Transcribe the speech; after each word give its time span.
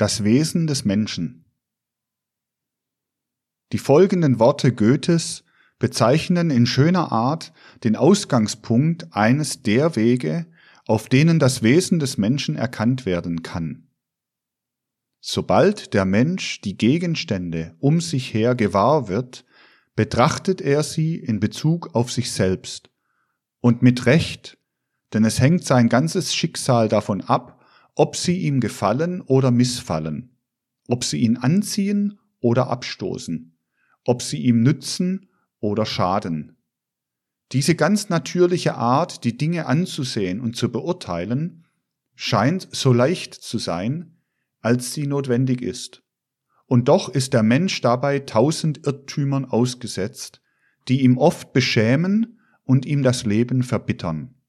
Das 0.00 0.24
Wesen 0.24 0.66
des 0.66 0.86
Menschen. 0.86 1.44
Die 3.70 3.76
folgenden 3.76 4.38
Worte 4.38 4.72
Goethes 4.72 5.44
bezeichnen 5.78 6.48
in 6.48 6.64
schöner 6.64 7.12
Art 7.12 7.52
den 7.84 7.96
Ausgangspunkt 7.96 9.08
eines 9.10 9.62
der 9.62 9.96
Wege, 9.96 10.46
auf 10.86 11.10
denen 11.10 11.38
das 11.38 11.62
Wesen 11.62 11.98
des 11.98 12.16
Menschen 12.16 12.56
erkannt 12.56 13.04
werden 13.04 13.42
kann. 13.42 13.90
Sobald 15.20 15.92
der 15.92 16.06
Mensch 16.06 16.62
die 16.62 16.78
Gegenstände 16.78 17.76
um 17.78 18.00
sich 18.00 18.32
her 18.32 18.54
gewahr 18.54 19.08
wird, 19.08 19.44
betrachtet 19.96 20.62
er 20.62 20.82
sie 20.82 21.16
in 21.16 21.40
Bezug 21.40 21.94
auf 21.94 22.10
sich 22.10 22.32
selbst 22.32 22.88
und 23.60 23.82
mit 23.82 24.06
Recht, 24.06 24.56
denn 25.12 25.26
es 25.26 25.40
hängt 25.40 25.66
sein 25.66 25.90
ganzes 25.90 26.34
Schicksal 26.34 26.88
davon 26.88 27.20
ab, 27.20 27.59
ob 28.00 28.16
sie 28.16 28.38
ihm 28.38 28.60
gefallen 28.60 29.20
oder 29.20 29.50
missfallen, 29.50 30.34
ob 30.88 31.04
sie 31.04 31.18
ihn 31.18 31.36
anziehen 31.36 32.18
oder 32.40 32.68
abstoßen, 32.68 33.54
ob 34.06 34.22
sie 34.22 34.38
ihm 34.38 34.62
nützen 34.62 35.28
oder 35.58 35.84
schaden. 35.84 36.56
Diese 37.52 37.74
ganz 37.74 38.08
natürliche 38.08 38.74
Art, 38.74 39.22
die 39.24 39.36
Dinge 39.36 39.66
anzusehen 39.66 40.40
und 40.40 40.56
zu 40.56 40.72
beurteilen, 40.72 41.66
scheint 42.14 42.68
so 42.72 42.94
leicht 42.94 43.34
zu 43.34 43.58
sein, 43.58 44.16
als 44.62 44.94
sie 44.94 45.06
notwendig 45.06 45.60
ist. 45.60 46.02
Und 46.64 46.88
doch 46.88 47.10
ist 47.10 47.34
der 47.34 47.42
Mensch 47.42 47.82
dabei 47.82 48.20
tausend 48.20 48.86
Irrtümern 48.86 49.44
ausgesetzt, 49.44 50.40
die 50.88 51.02
ihm 51.02 51.18
oft 51.18 51.52
beschämen 51.52 52.40
und 52.64 52.86
ihm 52.86 53.02
das 53.02 53.26
Leben 53.26 53.62
verbittern. 53.62 54.39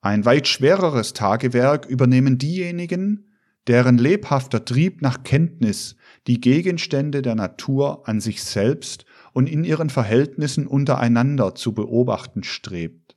Ein 0.00 0.24
weit 0.24 0.46
schwereres 0.46 1.12
Tagewerk 1.12 1.86
übernehmen 1.86 2.38
diejenigen, 2.38 3.28
deren 3.66 3.98
lebhafter 3.98 4.64
Trieb 4.64 5.02
nach 5.02 5.24
Kenntnis 5.24 5.96
die 6.26 6.40
Gegenstände 6.40 7.20
der 7.20 7.34
Natur 7.34 8.08
an 8.08 8.20
sich 8.20 8.42
selbst 8.42 9.04
und 9.32 9.48
in 9.48 9.64
ihren 9.64 9.90
Verhältnissen 9.90 10.66
untereinander 10.66 11.54
zu 11.54 11.74
beobachten 11.74 12.44
strebt. 12.44 13.16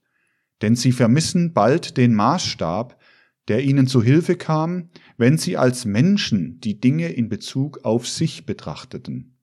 Denn 0.62 0.76
sie 0.76 0.92
vermissen 0.92 1.54
bald 1.54 1.98
den 1.98 2.14
Maßstab, 2.14 3.00
der 3.48 3.64
ihnen 3.64 3.88
zu 3.88 4.04
Hilfe 4.04 4.36
kam, 4.36 4.90
wenn 5.18 5.38
sie 5.38 5.58
als 5.58 5.86
Menschen 5.86 6.60
die 6.60 6.80
Dinge 6.80 7.10
in 7.10 7.30
Bezug 7.30 7.86
auf 7.86 8.08
sich 8.08 8.46
betrachteten. 8.46 9.38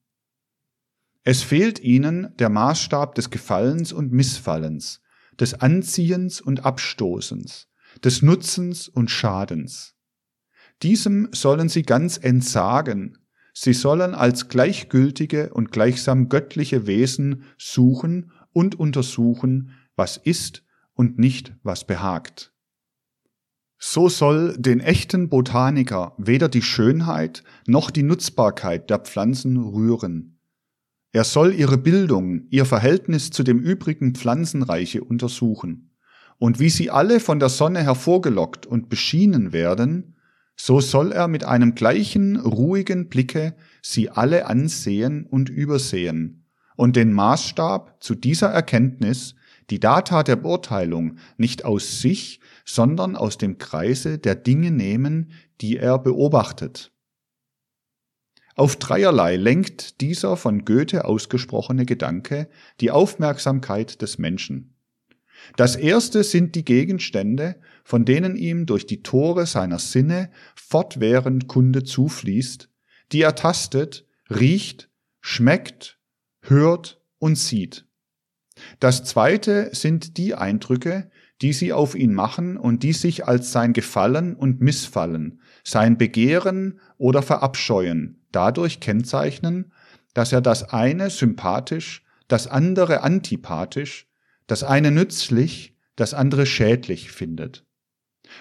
Es 1.23 1.41
fehlt 1.41 1.79
ihnen 1.79 2.33
der 2.37 2.49
Maßstab 2.49 3.15
des 3.15 3.29
Gefallens 3.29 3.91
und 3.91 4.11
Missfallens, 4.11 5.01
des 5.39 5.53
Anziehens 5.55 6.41
und 6.41 6.65
Abstoßens, 6.65 7.67
des 8.03 8.21
Nutzens 8.21 8.87
und 8.87 9.09
Schadens. 9.09 9.95
Diesem 10.81 11.29
sollen 11.31 11.69
sie 11.69 11.83
ganz 11.83 12.17
entsagen, 12.17 13.17
sie 13.53 13.73
sollen 13.73 14.15
als 14.15 14.47
gleichgültige 14.47 15.53
und 15.53 15.71
gleichsam 15.71 16.29
göttliche 16.29 16.87
Wesen 16.87 17.43
suchen 17.57 18.31
und 18.53 18.79
untersuchen, 18.79 19.71
was 19.95 20.17
ist 20.17 20.63
und 20.93 21.19
nicht, 21.19 21.53
was 21.63 21.85
behagt. 21.85 22.53
So 23.77 24.09
soll 24.09 24.57
den 24.57 24.81
echten 24.81 25.29
Botaniker 25.29 26.13
weder 26.17 26.49
die 26.49 26.61
Schönheit 26.61 27.43
noch 27.65 27.91
die 27.91 28.03
Nutzbarkeit 28.03 28.89
der 28.89 28.99
Pflanzen 28.99 29.57
rühren, 29.57 30.38
er 31.11 31.23
soll 31.23 31.53
ihre 31.53 31.77
Bildung, 31.77 32.43
ihr 32.49 32.65
Verhältnis 32.65 33.31
zu 33.31 33.43
dem 33.43 33.59
übrigen 33.59 34.13
Pflanzenreiche 34.13 35.03
untersuchen. 35.03 35.95
Und 36.37 36.59
wie 36.59 36.69
sie 36.69 36.89
alle 36.89 37.19
von 37.19 37.39
der 37.39 37.49
Sonne 37.49 37.83
hervorgelockt 37.83 38.65
und 38.65 38.89
beschienen 38.89 39.51
werden, 39.51 40.15
so 40.55 40.79
soll 40.81 41.11
er 41.11 41.27
mit 41.27 41.43
einem 41.43 41.73
gleichen 41.73 42.37
ruhigen 42.37 43.09
Blicke 43.09 43.55
sie 43.81 44.09
alle 44.09 44.45
ansehen 44.45 45.25
und 45.25 45.49
übersehen 45.49 46.45
und 46.79 46.95
den 46.95 47.11
Maßstab 47.11 48.01
zu 48.01 48.15
dieser 48.15 48.47
Erkenntnis, 48.47 49.35
die 49.69 49.81
Data 49.81 50.23
der 50.23 50.37
Beurteilung 50.37 51.17
nicht 51.37 51.65
aus 51.65 51.99
sich, 51.99 52.39
sondern 52.63 53.17
aus 53.17 53.37
dem 53.37 53.57
Kreise 53.57 54.17
der 54.17 54.35
Dinge 54.35 54.71
nehmen, 54.71 55.31
die 55.59 55.75
er 55.75 55.99
beobachtet. 55.99 56.93
Auf 58.59 58.75
dreierlei 58.75 59.37
lenkt 59.37 60.01
dieser 60.01 60.35
von 60.35 60.65
Goethe 60.65 61.05
ausgesprochene 61.05 61.85
Gedanke 61.85 62.49
die 62.81 62.91
Aufmerksamkeit 62.91 64.01
des 64.01 64.17
Menschen. 64.17 64.75
Das 65.55 65.77
erste 65.77 66.25
sind 66.25 66.55
die 66.55 66.65
Gegenstände, 66.65 67.61
von 67.85 68.03
denen 68.03 68.35
ihm 68.35 68.65
durch 68.65 68.85
die 68.85 69.01
Tore 69.01 69.45
seiner 69.45 69.79
Sinne 69.79 70.29
fortwährend 70.55 71.47
Kunde 71.47 71.85
zufließt, 71.85 72.69
die 73.13 73.21
er 73.21 73.35
tastet, 73.35 74.05
riecht, 74.29 74.89
schmeckt, 75.21 75.97
hört 76.41 77.01
und 77.17 77.37
sieht. 77.37 77.85
Das 78.81 79.05
zweite 79.05 79.69
sind 79.73 80.17
die 80.17 80.35
Eindrücke, 80.35 81.09
die 81.41 81.53
sie 81.53 81.71
auf 81.73 81.95
ihn 81.95 82.13
machen 82.13 82.57
und 82.57 82.83
die 82.83 82.93
sich 82.93 83.25
als 83.25 83.51
sein 83.51 83.73
Gefallen 83.73 84.35
und 84.35 84.61
Missfallen, 84.61 85.41
sein 85.63 85.97
Begehren 85.97 86.79
oder 86.97 87.21
Verabscheuen 87.21 88.25
dadurch 88.31 88.79
kennzeichnen, 88.79 89.71
dass 90.13 90.33
er 90.33 90.41
das 90.41 90.69
eine 90.69 91.09
sympathisch, 91.09 92.03
das 92.27 92.47
andere 92.47 93.01
antipathisch, 93.01 94.07
das 94.47 94.63
eine 94.63 94.91
nützlich, 94.91 95.75
das 95.95 96.13
andere 96.13 96.45
schädlich 96.45 97.11
findet. 97.11 97.65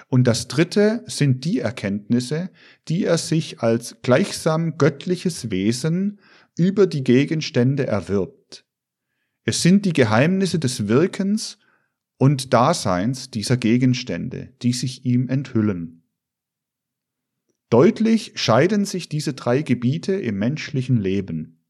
Und 0.08 0.24
das 0.24 0.48
dritte 0.48 1.02
sind 1.06 1.44
die 1.44 1.60
Erkenntnisse, 1.60 2.50
die 2.88 3.04
er 3.04 3.18
sich 3.18 3.60
als 3.60 3.96
gleichsam 4.02 4.76
göttliches 4.76 5.50
Wesen 5.50 6.20
über 6.56 6.86
die 6.86 7.04
Gegenstände 7.04 7.86
erwirbt. 7.86 8.66
Es 9.44 9.62
sind 9.62 9.84
die 9.86 9.92
Geheimnisse 9.92 10.58
des 10.58 10.88
Wirkens 10.88 11.58
und 12.18 12.52
Daseins 12.52 13.30
dieser 13.30 13.56
Gegenstände, 13.56 14.52
die 14.60 14.72
sich 14.72 15.04
ihm 15.04 15.28
enthüllen. 15.28 16.02
Deutlich 17.70 18.32
scheiden 18.34 18.84
sich 18.84 19.08
diese 19.08 19.34
drei 19.34 19.62
Gebiete 19.62 20.14
im 20.14 20.38
menschlichen 20.38 20.96
Leben. 20.98 21.64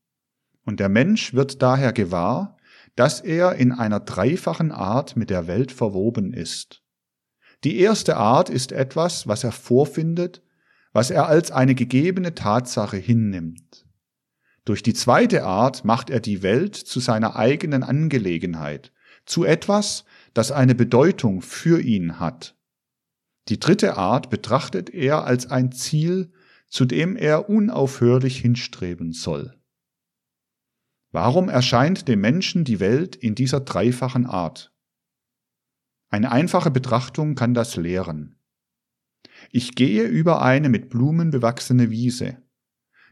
Und 0.64 0.80
der 0.80 0.88
Mensch 0.88 1.34
wird 1.34 1.62
daher 1.62 1.92
gewahr, 1.92 2.56
dass 2.96 3.20
er 3.20 3.56
in 3.56 3.72
einer 3.72 4.00
dreifachen 4.00 4.72
Art 4.72 5.16
mit 5.16 5.30
der 5.30 5.46
Welt 5.46 5.70
verwoben 5.70 6.32
ist. 6.32 6.82
Die 7.64 7.78
erste 7.78 8.16
Art 8.16 8.50
ist 8.50 8.72
etwas, 8.72 9.26
was 9.26 9.44
er 9.44 9.52
vorfindet, 9.52 10.42
was 10.92 11.10
er 11.10 11.26
als 11.26 11.50
eine 11.50 11.74
gegebene 11.74 12.34
Tatsache 12.34 12.96
hinnimmt. 12.96 13.86
Durch 14.64 14.82
die 14.82 14.94
zweite 14.94 15.44
Art 15.44 15.84
macht 15.84 16.10
er 16.10 16.20
die 16.20 16.42
Welt 16.42 16.76
zu 16.76 17.00
seiner 17.00 17.36
eigenen 17.36 17.82
Angelegenheit, 17.82 18.92
zu 19.26 19.44
etwas, 19.44 20.04
das 20.38 20.52
eine 20.52 20.76
Bedeutung 20.76 21.42
für 21.42 21.80
ihn 21.80 22.20
hat. 22.20 22.56
Die 23.48 23.58
dritte 23.58 23.96
Art 23.96 24.30
betrachtet 24.30 24.88
er 24.88 25.24
als 25.24 25.50
ein 25.50 25.72
Ziel, 25.72 26.30
zu 26.68 26.84
dem 26.84 27.16
er 27.16 27.48
unaufhörlich 27.50 28.38
hinstreben 28.38 29.12
soll. 29.12 29.60
Warum 31.10 31.48
erscheint 31.48 32.06
dem 32.06 32.20
Menschen 32.20 32.62
die 32.62 32.78
Welt 32.78 33.16
in 33.16 33.34
dieser 33.34 33.58
dreifachen 33.58 34.26
Art? 34.26 34.72
Eine 36.08 36.30
einfache 36.30 36.70
Betrachtung 36.70 37.34
kann 37.34 37.52
das 37.52 37.74
lehren. 37.74 38.38
Ich 39.50 39.74
gehe 39.74 40.04
über 40.04 40.40
eine 40.40 40.68
mit 40.68 40.88
Blumen 40.88 41.30
bewachsene 41.30 41.90
Wiese. 41.90 42.40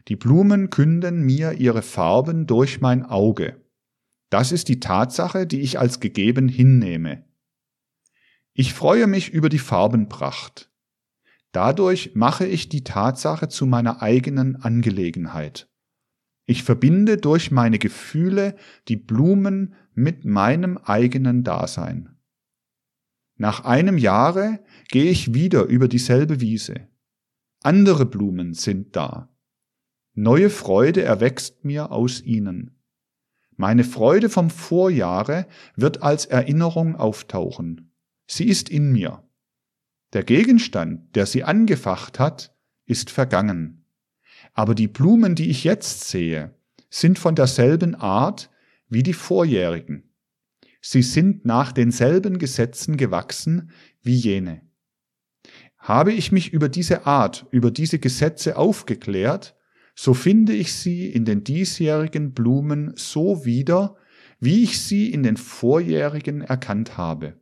Die 0.07 0.15
Blumen 0.15 0.69
künden 0.69 1.23
mir 1.23 1.51
ihre 1.51 1.81
Farben 1.81 2.47
durch 2.47 2.79
mein 2.79 3.03
Auge. 3.03 3.66
Das 4.29 4.51
ist 4.51 4.67
die 4.67 4.79
Tatsache, 4.79 5.47
die 5.47 5.61
ich 5.61 5.79
als 5.79 5.99
gegeben 5.99 6.49
hinnehme. 6.49 7.25
Ich 8.53 8.73
freue 8.73 9.07
mich 9.07 9.31
über 9.31 9.49
die 9.49 9.59
Farbenpracht. 9.59 10.71
Dadurch 11.51 12.11
mache 12.15 12.45
ich 12.45 12.69
die 12.69 12.83
Tatsache 12.83 13.47
zu 13.47 13.65
meiner 13.65 14.01
eigenen 14.01 14.55
Angelegenheit. 14.57 15.69
Ich 16.45 16.63
verbinde 16.63 17.17
durch 17.17 17.51
meine 17.51 17.77
Gefühle 17.77 18.55
die 18.87 18.95
Blumen 18.95 19.75
mit 19.93 20.25
meinem 20.25 20.77
eigenen 20.77 21.43
Dasein. 21.43 22.15
Nach 23.35 23.65
einem 23.65 23.97
Jahre 23.97 24.63
gehe 24.89 25.11
ich 25.11 25.33
wieder 25.33 25.65
über 25.65 25.87
dieselbe 25.87 26.39
Wiese. 26.39 26.87
Andere 27.61 28.05
Blumen 28.05 28.53
sind 28.53 28.95
da. 28.95 29.29
Neue 30.13 30.49
Freude 30.49 31.03
erwächst 31.03 31.63
mir 31.63 31.91
aus 31.91 32.21
ihnen. 32.21 32.76
Meine 33.57 33.83
Freude 33.83 34.29
vom 34.29 34.51
Vorjahre 34.51 35.47
wird 35.75 36.03
als 36.03 36.25
Erinnerung 36.25 36.95
auftauchen. 36.95 37.91
Sie 38.27 38.45
ist 38.45 38.69
in 38.69 38.91
mir. 38.91 39.23
Der 40.13 40.23
Gegenstand, 40.23 41.15
der 41.15 41.25
sie 41.25 41.43
angefacht 41.43 42.19
hat, 42.19 42.55
ist 42.85 43.09
vergangen. 43.09 43.85
Aber 44.53 44.75
die 44.75 44.87
Blumen, 44.87 45.33
die 45.33 45.49
ich 45.49 45.63
jetzt 45.63 46.07
sehe, 46.07 46.53
sind 46.89 47.17
von 47.17 47.33
derselben 47.33 47.95
Art 47.95 48.51
wie 48.89 49.01
die 49.03 49.13
vorjährigen. 49.13 50.13
Sie 50.79 51.01
sind 51.01 51.43
nach 51.43 51.71
denselben 51.71 52.37
Gesetzen 52.37 52.95
gewachsen 52.95 53.71
wie 54.03 54.15
jene. 54.15 54.61
Habe 55.79 56.13
ich 56.13 56.31
mich 56.31 56.53
über 56.53 56.69
diese 56.69 57.07
Art, 57.07 57.47
über 57.49 57.71
diese 57.71 57.97
Gesetze 57.97 58.55
aufgeklärt, 58.55 59.56
so 59.99 60.13
finde 60.13 60.53
ich 60.53 60.73
sie 60.73 61.07
in 61.09 61.25
den 61.25 61.43
diesjährigen 61.43 62.31
Blumen 62.33 62.93
so 62.95 63.45
wieder, 63.45 63.95
wie 64.39 64.63
ich 64.63 64.79
sie 64.79 65.11
in 65.11 65.23
den 65.23 65.37
vorjährigen 65.37 66.41
erkannt 66.41 66.97
habe. 66.97 67.41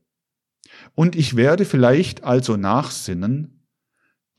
Und 0.96 1.18
ich 1.18 1.36
werde 1.36 1.66
vielleicht 1.66 2.24
also 2.24 2.56
nachsinnen, 2.56 3.68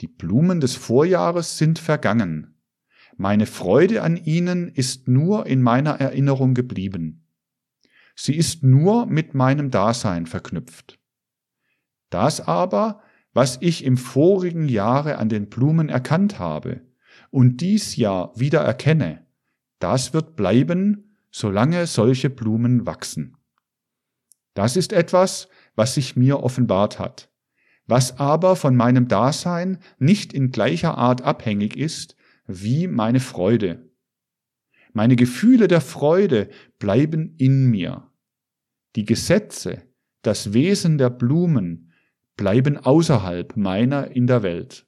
die 0.01 0.09
Blumen 0.09 0.61
des 0.61 0.77
Vorjahres 0.77 1.59
sind 1.59 1.79
vergangen, 1.79 2.55
meine 3.19 3.45
Freude 3.45 4.03
an 4.03 4.17
ihnen 4.17 4.69
ist 4.69 5.09
nur 5.09 5.47
in 5.47 5.63
meiner 5.63 5.93
Erinnerung 6.01 6.55
geblieben. 6.55 7.27
Sie 8.15 8.35
ist 8.35 8.63
nur 8.63 9.05
mit 9.05 9.35
meinem 9.35 9.71
Dasein 9.71 10.25
verknüpft. 10.25 10.99
Das 12.09 12.41
aber, 12.41 13.03
was 13.35 13.59
ich 13.61 13.85
im 13.85 13.99
vorigen 13.99 14.69
Jahre 14.69 15.19
an 15.19 15.29
den 15.29 15.49
Blumen 15.51 15.91
erkannt 15.91 16.39
habe 16.39 16.81
und 17.31 17.61
dies 17.61 17.97
Jahr 17.97 18.33
wieder 18.39 18.61
erkenne, 18.61 19.27
das 19.79 20.13
wird 20.15 20.37
bleiben, 20.37 21.17
solange 21.31 21.87
solche 21.87 22.31
Blumen 22.31 22.87
wachsen. 22.87 23.37
Das 24.55 24.77
ist 24.77 24.93
etwas, 24.93 25.49
was 25.75 25.95
sich 25.95 26.17
mir 26.17 26.43
offenbart 26.43 26.99
hat, 26.99 27.31
was 27.87 28.19
aber 28.19 28.57
von 28.57 28.75
meinem 28.75 29.07
Dasein 29.07 29.79
nicht 29.99 30.33
in 30.33 30.51
gleicher 30.51 30.97
Art 30.97 31.23
abhängig 31.23 31.77
ist 31.77 32.17
wie 32.47 32.87
meine 32.87 33.21
Freude. 33.21 33.91
Meine 34.93 35.17
Gefühle 35.17 35.69
der 35.69 35.83
Freude 35.83 36.49
bleiben 36.79 37.35
in 37.37 37.67
mir. 37.67 38.11
Die 38.95 39.05
Gesetze, 39.05 39.83
das 40.23 40.55
Wesen 40.55 40.97
der 40.97 41.11
Blumen 41.11 41.93
bleiben 42.37 42.79
außerhalb 42.79 43.57
meiner 43.57 44.11
in 44.13 44.27
der 44.27 44.43
Welt. 44.43 44.87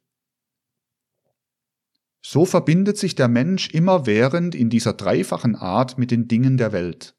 So 2.30 2.44
verbindet 2.44 2.98
sich 2.98 3.14
der 3.14 3.26
Mensch 3.26 3.70
immerwährend 3.70 4.54
in 4.54 4.68
dieser 4.68 4.92
dreifachen 4.92 5.56
Art 5.56 5.96
mit 5.96 6.10
den 6.10 6.28
Dingen 6.28 6.58
der 6.58 6.72
Welt. 6.72 7.16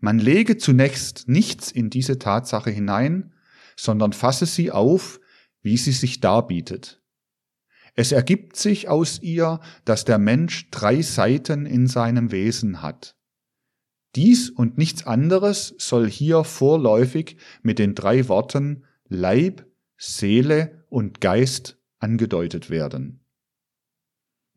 Man 0.00 0.18
lege 0.18 0.58
zunächst 0.58 1.28
nichts 1.28 1.72
in 1.72 1.88
diese 1.88 2.18
Tatsache 2.18 2.68
hinein, 2.68 3.32
sondern 3.74 4.12
fasse 4.12 4.44
sie 4.44 4.70
auf, 4.70 5.18
wie 5.62 5.78
sie 5.78 5.92
sich 5.92 6.20
darbietet. 6.20 7.02
Es 7.94 8.12
ergibt 8.12 8.56
sich 8.56 8.90
aus 8.90 9.22
ihr, 9.22 9.60
dass 9.86 10.04
der 10.04 10.18
Mensch 10.18 10.70
drei 10.70 11.00
Seiten 11.00 11.64
in 11.64 11.86
seinem 11.86 12.30
Wesen 12.32 12.82
hat. 12.82 13.16
Dies 14.14 14.50
und 14.50 14.76
nichts 14.76 15.06
anderes 15.06 15.74
soll 15.78 16.06
hier 16.06 16.44
vorläufig 16.44 17.38
mit 17.62 17.78
den 17.78 17.94
drei 17.94 18.28
Worten 18.28 18.84
Leib, 19.08 19.64
Seele 19.96 20.84
und 20.90 21.22
Geist 21.22 21.78
angedeutet 21.98 22.68
werden. 22.68 23.22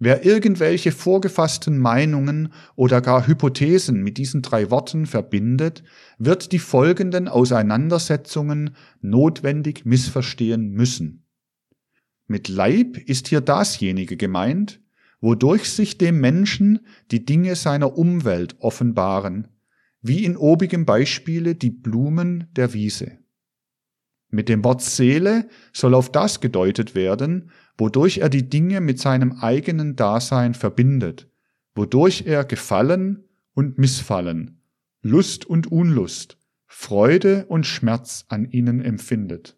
Wer 0.01 0.25
irgendwelche 0.25 0.94
vorgefassten 0.94 1.78
Meinungen 1.78 2.54
oder 2.78 3.01
gar 3.01 3.28
Hypothesen 3.28 4.01
mit 4.01 4.18
diesen 4.18 4.42
drei 4.42 4.72
Worten 4.72 5.06
verbindet, 5.06 5.84
wird 6.18 6.54
die 6.54 6.60
folgenden 6.60 7.28
Auseinandersetzungen 7.28 8.78
notwendig 9.01 9.86
missverstehen 9.86 10.72
müssen. 10.72 11.25
Mit 12.28 12.48
Leib 12.48 12.98
ist 12.98 13.28
hier 13.28 13.42
dasjenige 13.42 14.16
gemeint, 14.16 14.80
wodurch 15.19 15.69
sich 15.69 15.98
dem 15.98 16.22
Menschen 16.22 16.80
die 17.12 17.25
Dinge 17.25 17.56
seiner 17.56 17.98
Umwelt 17.98 18.56
offenbaren, 18.60 19.50
wie 20.01 20.24
in 20.24 20.38
obigem 20.38 20.86
Beispiele 20.86 21.56
die 21.56 21.72
Blumen 21.72 22.48
der 22.56 22.74
Wiese. 22.74 23.18
Mit 24.30 24.48
dem 24.48 24.63
Wort 24.63 24.81
Seele 24.81 25.50
soll 25.74 25.94
auf 25.94 26.12
das 26.12 26.40
gedeutet 26.40 26.96
werden, 26.96 27.50
wodurch 27.79 28.17
er 28.17 28.29
die 28.29 28.49
Dinge 28.49 28.81
mit 28.81 28.99
seinem 28.99 29.31
eigenen 29.31 29.95
Dasein 29.95 30.53
verbindet, 30.53 31.29
wodurch 31.73 32.25
er 32.25 32.43
Gefallen 32.43 33.23
und 33.53 33.77
Missfallen, 33.77 34.61
Lust 35.01 35.45
und 35.45 35.71
Unlust, 35.71 36.37
Freude 36.67 37.45
und 37.47 37.65
Schmerz 37.65 38.25
an 38.27 38.51
ihnen 38.51 38.81
empfindet. 38.81 39.57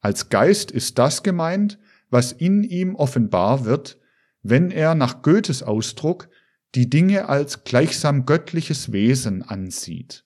Als 0.00 0.30
Geist 0.30 0.70
ist 0.70 0.98
das 0.98 1.22
gemeint, 1.22 1.78
was 2.10 2.32
in 2.32 2.64
ihm 2.64 2.96
offenbar 2.96 3.64
wird, 3.64 3.98
wenn 4.42 4.70
er 4.70 4.94
nach 4.94 5.22
Goethes 5.22 5.62
Ausdruck 5.62 6.28
die 6.74 6.90
Dinge 6.90 7.28
als 7.28 7.64
gleichsam 7.64 8.26
göttliches 8.26 8.90
Wesen 8.92 9.42
ansieht. 9.42 10.24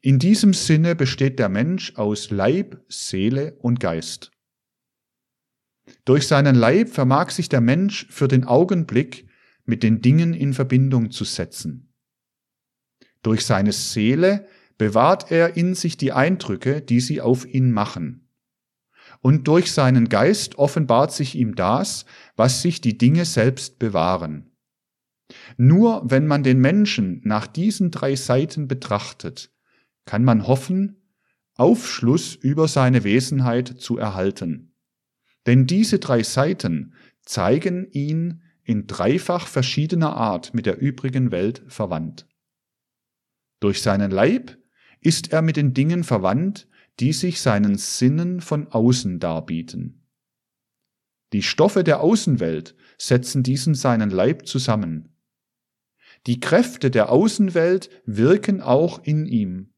In 0.00 0.18
diesem 0.18 0.54
Sinne 0.54 0.94
besteht 0.94 1.38
der 1.38 1.50
Mensch 1.50 1.96
aus 1.96 2.30
Leib, 2.30 2.82
Seele 2.88 3.56
und 3.58 3.80
Geist. 3.80 4.30
Durch 6.04 6.26
seinen 6.26 6.54
Leib 6.54 6.90
vermag 6.90 7.30
sich 7.30 7.48
der 7.48 7.60
Mensch 7.60 8.06
für 8.10 8.28
den 8.28 8.44
Augenblick 8.44 9.28
mit 9.64 9.82
den 9.82 10.00
Dingen 10.00 10.34
in 10.34 10.54
Verbindung 10.54 11.10
zu 11.10 11.24
setzen. 11.24 11.92
Durch 13.22 13.44
seine 13.44 13.72
Seele 13.72 14.46
bewahrt 14.78 15.30
er 15.30 15.56
in 15.56 15.74
sich 15.74 15.96
die 15.96 16.12
Eindrücke, 16.12 16.80
die 16.80 17.00
sie 17.00 17.20
auf 17.20 17.46
ihn 17.46 17.70
machen. 17.70 18.28
Und 19.20 19.46
durch 19.48 19.72
seinen 19.72 20.08
Geist 20.08 20.56
offenbart 20.56 21.12
sich 21.12 21.34
ihm 21.34 21.54
das, 21.54 22.06
was 22.36 22.62
sich 22.62 22.80
die 22.80 22.96
Dinge 22.96 23.26
selbst 23.26 23.78
bewahren. 23.78 24.50
Nur 25.56 26.02
wenn 26.04 26.26
man 26.26 26.42
den 26.42 26.60
Menschen 26.60 27.20
nach 27.24 27.46
diesen 27.46 27.90
drei 27.90 28.16
Seiten 28.16 28.68
betrachtet, 28.68 29.52
kann 30.06 30.24
man 30.24 30.46
hoffen, 30.46 30.96
Aufschluss 31.56 32.34
über 32.34 32.66
seine 32.66 33.04
Wesenheit 33.04 33.68
zu 33.68 33.98
erhalten. 33.98 34.69
Denn 35.46 35.66
diese 35.66 35.98
drei 35.98 36.22
Seiten 36.22 36.94
zeigen 37.22 37.90
ihn 37.90 38.42
in 38.64 38.86
dreifach 38.86 39.46
verschiedener 39.46 40.16
Art 40.16 40.54
mit 40.54 40.66
der 40.66 40.78
übrigen 40.80 41.30
Welt 41.30 41.62
verwandt. 41.66 42.26
Durch 43.60 43.82
seinen 43.82 44.10
Leib 44.10 44.56
ist 45.00 45.32
er 45.32 45.42
mit 45.42 45.56
den 45.56 45.74
Dingen 45.74 46.04
verwandt, 46.04 46.68
die 46.98 47.12
sich 47.12 47.40
seinen 47.40 47.76
Sinnen 47.76 48.40
von 48.40 48.68
außen 48.68 49.18
darbieten. 49.18 50.06
Die 51.32 51.42
Stoffe 51.42 51.84
der 51.84 52.00
Außenwelt 52.00 52.74
setzen 52.98 53.42
diesen 53.42 53.74
seinen 53.74 54.10
Leib 54.10 54.46
zusammen. 54.46 55.16
Die 56.26 56.40
Kräfte 56.40 56.90
der 56.90 57.10
Außenwelt 57.10 57.88
wirken 58.04 58.60
auch 58.60 59.02
in 59.04 59.26
ihm. 59.26 59.72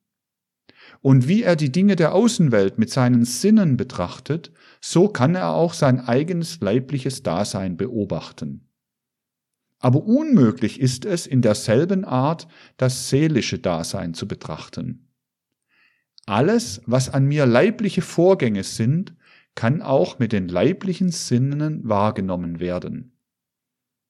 Und 1.00 1.28
wie 1.28 1.42
er 1.42 1.56
die 1.56 1.70
Dinge 1.70 1.94
der 1.94 2.14
Außenwelt 2.14 2.78
mit 2.78 2.90
seinen 2.90 3.24
Sinnen 3.24 3.76
betrachtet, 3.76 4.52
so 4.84 5.08
kann 5.08 5.36
er 5.36 5.50
auch 5.50 5.74
sein 5.74 6.00
eigenes 6.00 6.60
leibliches 6.60 7.22
Dasein 7.22 7.76
beobachten. 7.76 8.68
Aber 9.78 10.04
unmöglich 10.04 10.80
ist 10.80 11.04
es, 11.04 11.26
in 11.26 11.40
derselben 11.40 12.04
Art 12.04 12.48
das 12.76 13.08
seelische 13.08 13.58
Dasein 13.58 14.12
zu 14.12 14.26
betrachten. 14.26 15.08
Alles, 16.26 16.82
was 16.86 17.08
an 17.08 17.26
mir 17.26 17.46
leibliche 17.46 18.02
Vorgänge 18.02 18.64
sind, 18.64 19.14
kann 19.54 19.82
auch 19.82 20.18
mit 20.18 20.32
den 20.32 20.48
leiblichen 20.48 21.10
Sinnen 21.10 21.88
wahrgenommen 21.88 22.58
werden. 22.58 23.16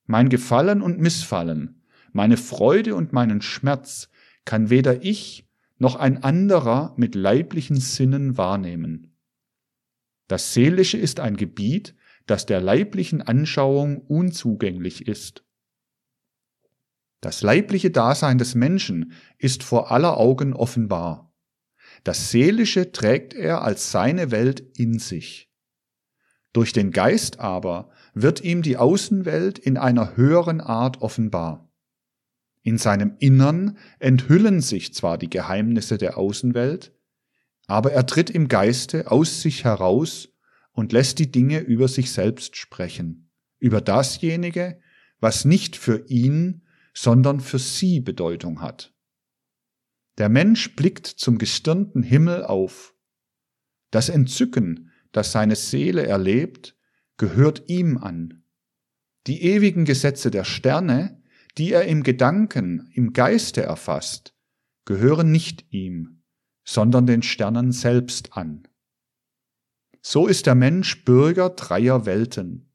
Mein 0.06 0.28
Gefallen 0.28 0.82
und 0.82 1.00
Missfallen, 1.00 1.82
meine 2.12 2.36
Freude 2.36 2.94
und 2.94 3.12
meinen 3.12 3.42
Schmerz 3.42 4.08
kann 4.44 4.70
weder 4.70 5.02
ich 5.04 5.48
noch 5.78 5.96
ein 5.96 6.22
anderer 6.22 6.94
mit 6.96 7.14
leiblichen 7.14 7.76
Sinnen 7.76 8.36
wahrnehmen. 8.36 9.11
Das 10.32 10.54
Seelische 10.54 10.96
ist 10.96 11.20
ein 11.20 11.36
Gebiet, 11.36 11.94
das 12.24 12.46
der 12.46 12.62
leiblichen 12.62 13.20
Anschauung 13.20 13.98
unzugänglich 13.98 15.06
ist. 15.06 15.44
Das 17.20 17.42
leibliche 17.42 17.90
Dasein 17.90 18.38
des 18.38 18.54
Menschen 18.54 19.12
ist 19.36 19.62
vor 19.62 19.90
aller 19.90 20.16
Augen 20.16 20.54
offenbar. 20.54 21.34
Das 22.02 22.30
Seelische 22.30 22.92
trägt 22.92 23.34
er 23.34 23.60
als 23.60 23.90
seine 23.92 24.30
Welt 24.30 24.60
in 24.74 24.98
sich. 24.98 25.52
Durch 26.54 26.72
den 26.72 26.92
Geist 26.92 27.38
aber 27.38 27.90
wird 28.14 28.40
ihm 28.40 28.62
die 28.62 28.78
Außenwelt 28.78 29.58
in 29.58 29.76
einer 29.76 30.16
höheren 30.16 30.62
Art 30.62 31.02
offenbar. 31.02 31.70
In 32.62 32.78
seinem 32.78 33.16
Innern 33.18 33.76
enthüllen 33.98 34.62
sich 34.62 34.94
zwar 34.94 35.18
die 35.18 35.28
Geheimnisse 35.28 35.98
der 35.98 36.16
Außenwelt, 36.16 36.94
aber 37.66 37.92
er 37.92 38.06
tritt 38.06 38.30
im 38.30 38.48
Geiste 38.48 39.10
aus 39.10 39.42
sich 39.42 39.64
heraus 39.64 40.28
und 40.72 40.92
lässt 40.92 41.18
die 41.18 41.30
Dinge 41.30 41.60
über 41.60 41.88
sich 41.88 42.12
selbst 42.12 42.56
sprechen, 42.56 43.30
über 43.58 43.80
dasjenige, 43.80 44.80
was 45.20 45.44
nicht 45.44 45.76
für 45.76 46.06
ihn, 46.08 46.62
sondern 46.94 47.40
für 47.40 47.58
sie 47.58 48.00
Bedeutung 48.00 48.60
hat. 48.60 48.94
Der 50.18 50.28
Mensch 50.28 50.76
blickt 50.76 51.06
zum 51.06 51.38
gestirnten 51.38 52.02
Himmel 52.02 52.44
auf. 52.44 52.94
Das 53.90 54.08
Entzücken, 54.08 54.90
das 55.10 55.32
seine 55.32 55.56
Seele 55.56 56.06
erlebt, 56.06 56.76
gehört 57.16 57.68
ihm 57.68 57.98
an. 57.98 58.44
Die 59.26 59.42
ewigen 59.42 59.84
Gesetze 59.84 60.30
der 60.30 60.44
Sterne, 60.44 61.22
die 61.58 61.72
er 61.72 61.84
im 61.84 62.02
Gedanken, 62.02 62.90
im 62.92 63.12
Geiste 63.12 63.62
erfasst, 63.62 64.34
gehören 64.84 65.30
nicht 65.30 65.66
ihm, 65.70 66.21
sondern 66.64 67.06
den 67.06 67.22
Sternen 67.22 67.72
selbst 67.72 68.36
an. 68.36 68.68
So 70.00 70.26
ist 70.26 70.46
der 70.46 70.54
Mensch 70.54 71.04
Bürger 71.04 71.50
dreier 71.50 72.06
Welten. 72.06 72.72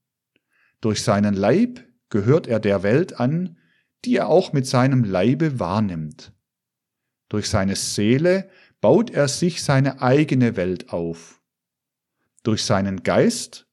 Durch 0.81 1.03
seinen 1.03 1.33
Leib 1.33 1.83
gehört 2.09 2.47
er 2.47 2.59
der 2.59 2.83
Welt 2.83 3.19
an, 3.19 3.57
die 4.05 4.15
er 4.15 4.29
auch 4.29 4.53
mit 4.53 4.65
seinem 4.65 5.03
Leibe 5.03 5.59
wahrnimmt. 5.59 6.33
Durch 7.29 7.49
seine 7.49 7.75
Seele 7.75 8.49
baut 8.79 9.09
er 9.09 9.27
sich 9.27 9.63
seine 9.63 10.01
eigene 10.01 10.55
Welt 10.55 10.89
auf. 10.89 11.41
Durch 12.43 12.63
seinen 12.63 13.03
Geist 13.03 13.67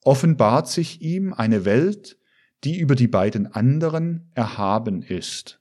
offenbart 0.00 0.68
sich 0.68 1.02
ihm 1.02 1.32
eine 1.32 1.64
Welt, 1.64 2.18
die 2.64 2.78
über 2.78 2.96
die 2.96 3.08
beiden 3.08 3.46
anderen 3.46 4.30
erhaben 4.34 5.02
ist. 5.02 5.60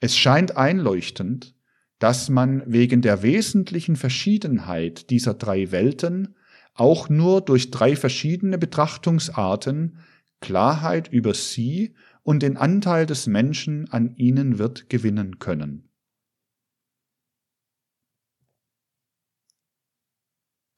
Es 0.00 0.16
scheint 0.16 0.56
einleuchtend, 0.56 1.53
dass 1.98 2.28
man 2.28 2.62
wegen 2.66 3.02
der 3.02 3.22
wesentlichen 3.22 3.96
Verschiedenheit 3.96 5.10
dieser 5.10 5.34
drei 5.34 5.70
Welten 5.70 6.34
auch 6.74 7.08
nur 7.08 7.40
durch 7.40 7.70
drei 7.70 7.96
verschiedene 7.96 8.58
Betrachtungsarten 8.58 9.98
Klarheit 10.40 11.08
über 11.08 11.34
sie 11.34 11.94
und 12.22 12.42
den 12.42 12.56
Anteil 12.56 13.06
des 13.06 13.26
Menschen 13.26 13.88
an 13.90 14.16
ihnen 14.16 14.58
wird 14.58 14.90
gewinnen 14.90 15.38
können. 15.38 15.88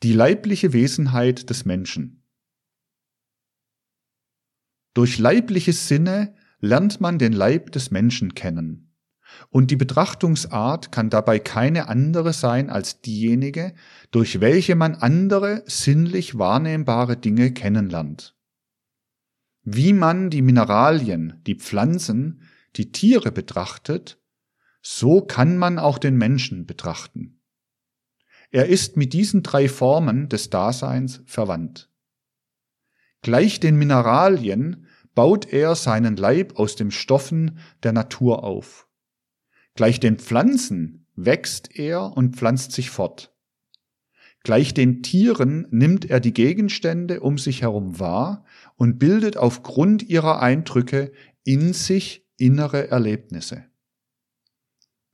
Die 0.02 0.12
leibliche 0.12 0.72
Wesenheit 0.72 1.50
des 1.50 1.64
Menschen 1.64 2.22
Durch 4.94 5.18
leibliche 5.18 5.72
Sinne 5.72 6.34
lernt 6.60 7.00
man 7.00 7.18
den 7.18 7.32
Leib 7.32 7.72
des 7.72 7.90
Menschen 7.90 8.34
kennen. 8.34 8.85
Und 9.50 9.70
die 9.70 9.76
Betrachtungsart 9.76 10.92
kann 10.92 11.10
dabei 11.10 11.38
keine 11.38 11.88
andere 11.88 12.32
sein 12.32 12.70
als 12.70 13.00
diejenige, 13.00 13.74
durch 14.10 14.40
welche 14.40 14.76
man 14.76 14.94
andere 14.94 15.62
sinnlich 15.66 16.38
wahrnehmbare 16.38 17.16
Dinge 17.16 17.52
kennenlernt. 17.52 18.36
Wie 19.62 19.92
man 19.92 20.30
die 20.30 20.42
Mineralien, 20.42 21.42
die 21.46 21.56
Pflanzen, 21.56 22.42
die 22.76 22.92
Tiere 22.92 23.32
betrachtet, 23.32 24.18
so 24.80 25.20
kann 25.20 25.58
man 25.58 25.78
auch 25.78 25.98
den 25.98 26.16
Menschen 26.16 26.66
betrachten. 26.66 27.40
Er 28.50 28.66
ist 28.66 28.96
mit 28.96 29.12
diesen 29.12 29.42
drei 29.42 29.68
Formen 29.68 30.28
des 30.28 30.50
Daseins 30.50 31.22
verwandt. 31.26 31.90
Gleich 33.22 33.58
den 33.58 33.76
Mineralien 33.76 34.86
baut 35.16 35.52
er 35.52 35.74
seinen 35.74 36.16
Leib 36.16 36.56
aus 36.60 36.76
den 36.76 36.92
Stoffen 36.92 37.58
der 37.82 37.92
Natur 37.92 38.44
auf. 38.44 38.85
Gleich 39.76 40.00
den 40.00 40.18
Pflanzen 40.18 41.06
wächst 41.14 41.78
er 41.78 42.16
und 42.16 42.36
pflanzt 42.36 42.72
sich 42.72 42.90
fort. 42.90 43.32
Gleich 44.42 44.74
den 44.74 45.02
Tieren 45.02 45.66
nimmt 45.70 46.04
er 46.04 46.20
die 46.20 46.32
Gegenstände 46.32 47.20
um 47.20 47.36
sich 47.36 47.62
herum 47.62 47.98
wahr 47.98 48.44
und 48.76 48.98
bildet 48.98 49.36
aufgrund 49.36 50.02
ihrer 50.02 50.40
Eindrücke 50.40 51.12
in 51.44 51.72
sich 51.72 52.26
innere 52.36 52.88
Erlebnisse. 52.88 53.64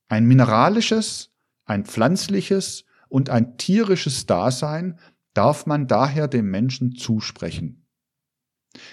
Ein 0.09 0.26
mineralisches, 0.26 1.31
ein 1.64 1.85
pflanzliches 1.85 2.85
und 3.09 3.31
ein 3.31 3.57
tierisches 3.57 4.26
Dasein 4.26 4.99
darf 5.35 5.66
man 5.66 5.88
daher 5.88 6.28
dem 6.28 6.50
Menschen 6.50 6.95
zusprechen. 6.95 7.87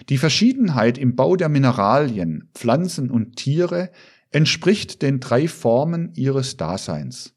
Die 0.10 0.18
Verschiedenheit 0.18 0.98
im 0.98 1.16
Bau 1.16 1.36
der 1.36 1.50
Mineralien, 1.50 2.50
Pflanzen 2.54 3.12
und 3.12 3.36
Tiere 3.36 3.92
entspricht 4.32 5.02
den 5.02 5.20
drei 5.20 5.48
Formen 5.48 6.14
ihres 6.16 6.58
Daseins. 6.58 7.36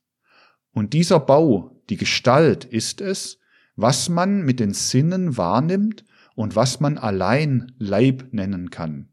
Und 0.73 0.93
dieser 0.93 1.21
Bau, 1.21 1.83
die 1.91 1.97
Gestalt 1.97 2.65
ist 2.65 3.01
es, 3.01 3.39
was 3.77 4.09
man 4.09 4.43
mit 4.43 4.61
den 4.61 4.75
Sinnen 4.75 5.37
wahrnimmt 5.37 6.05
und 6.35 6.57
was 6.57 6.81
man 6.81 6.99
allein 6.99 7.73
Leib 7.79 8.29
nennen 8.33 8.71
kann. 8.71 9.09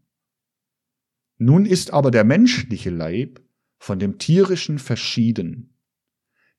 Nun 1.38 1.66
ist 1.66 1.92
aber 1.92 2.12
der 2.12 2.24
menschliche 2.24 2.90
Leib 2.90 3.42
von 3.78 4.00
dem 4.00 4.18
tierischen 4.18 4.78
verschieden. 4.78 5.74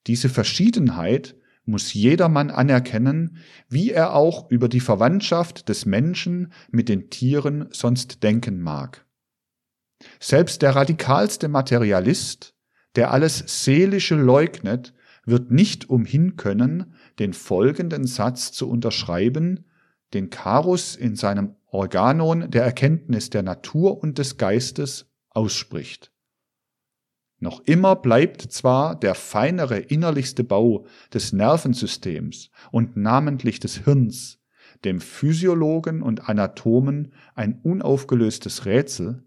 Diese 0.06 0.30
Verschiedenheit 0.30 1.36
muss 1.66 1.92
jedermann 1.92 2.50
anerkennen, 2.50 3.36
wie 3.68 3.90
er 3.90 4.14
auch 4.14 4.50
über 4.50 4.68
die 4.68 4.80
Verwandtschaft 4.80 5.68
des 5.68 5.84
Menschen 5.84 6.52
mit 6.70 6.88
den 6.88 7.10
Tieren 7.10 7.68
sonst 7.70 8.22
denken 8.22 8.60
mag. 8.60 9.06
Selbst 10.18 10.62
der 10.62 10.76
radikalste 10.76 11.48
Materialist, 11.48 12.54
der 12.96 13.12
alles 13.12 13.64
Seelische 13.64 14.16
leugnet, 14.16 14.94
wird 15.24 15.50
nicht 15.50 15.88
umhin 15.88 16.36
können, 16.36 16.94
den 17.18 17.32
folgenden 17.32 18.06
Satz 18.06 18.52
zu 18.52 18.68
unterschreiben, 18.68 19.66
den 20.14 20.30
Carus 20.30 20.96
in 20.96 21.14
seinem 21.14 21.54
Organon 21.66 22.50
der 22.50 22.64
Erkenntnis 22.64 23.30
der 23.30 23.42
Natur 23.42 24.02
und 24.02 24.18
des 24.18 24.38
Geistes 24.38 25.10
ausspricht. 25.28 26.10
Noch 27.38 27.60
immer 27.60 27.96
bleibt 27.96 28.42
zwar 28.42 28.98
der 28.98 29.14
feinere 29.14 29.78
innerlichste 29.78 30.44
Bau 30.44 30.86
des 31.14 31.32
Nervensystems 31.32 32.50
und 32.70 32.96
namentlich 32.96 33.60
des 33.60 33.84
Hirns 33.84 34.40
dem 34.84 35.00
Physiologen 35.00 36.02
und 36.02 36.28
Anatomen 36.28 37.12
ein 37.34 37.60
unaufgelöstes 37.62 38.64
Rätsel, 38.64 39.24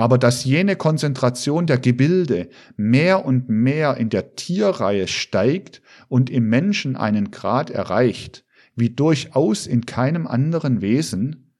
aber 0.00 0.16
dass 0.16 0.44
jene 0.44 0.76
Konzentration 0.76 1.66
der 1.66 1.76
Gebilde 1.76 2.48
mehr 2.78 3.26
und 3.26 3.50
mehr 3.50 3.98
in 3.98 4.08
der 4.08 4.34
Tierreihe 4.34 5.06
steigt 5.06 5.82
und 6.08 6.30
im 6.30 6.48
Menschen 6.48 6.96
einen 6.96 7.30
Grad 7.30 7.68
erreicht, 7.68 8.46
wie 8.74 8.88
durchaus 8.88 9.66
in 9.66 9.84
keinem 9.84 10.26
anderen 10.26 10.80
Wesen, 10.80 11.52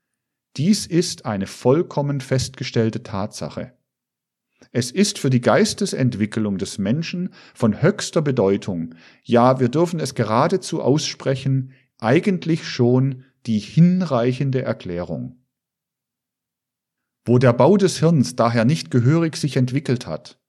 dies 0.57 0.87
ist 0.87 1.27
eine 1.27 1.47
vollkommen 1.47 2.23
festgestellte 2.23 3.03
Tatsache. 3.03 3.75
Es 4.73 4.91
ist 4.91 5.19
für 5.19 5.29
die 5.29 5.43
Geistesentwicklung 5.43 6.57
des 6.57 6.79
Menschen 6.79 7.35
von 7.53 7.83
höchster 7.83 8.23
Bedeutung, 8.23 8.95
ja 9.23 9.61
wir 9.61 9.69
dürfen 9.69 10.01
es 10.01 10.15
geradezu 10.15 10.81
aussprechen, 10.81 11.73
eigentlich 11.99 12.67
schon 12.67 13.25
die 13.45 13.59
hinreichende 13.59 14.63
Erklärung. 14.63 15.40
Wo 17.31 17.39
der 17.39 17.53
Bau 17.53 17.77
des 17.77 18.01
Hirns 18.01 18.35
daher 18.35 18.65
nicht 18.65 18.91
gehörig 18.91 19.37
sich 19.37 19.57
entwickelt 19.57 20.05
hat, 20.05 20.41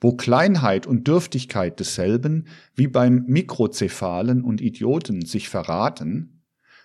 wo 0.00 0.16
Kleinheit 0.16 0.86
und 0.86 1.06
Dürftigkeit 1.06 1.78
desselben 1.78 2.46
wie 2.74 2.86
beim 2.86 3.26
Mikrozephalen 3.26 4.42
und 4.42 4.62
Idioten 4.62 5.26
sich 5.26 5.50
verraten, 5.50 6.40